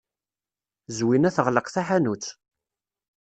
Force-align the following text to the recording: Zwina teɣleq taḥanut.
Zwina 0.97 1.29
teɣleq 1.35 1.67
taḥanut. 1.73 2.25